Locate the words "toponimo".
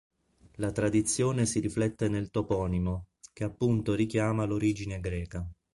2.31-3.09